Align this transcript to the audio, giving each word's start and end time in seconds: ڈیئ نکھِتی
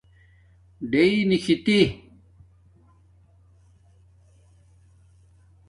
ڈیئ 0.91 1.15
نکھِتی 1.29 1.79